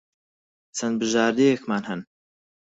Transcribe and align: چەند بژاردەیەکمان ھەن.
چەند 0.77 0.95
بژاردەیەکمان 1.01 1.83
ھەن. 1.89 2.01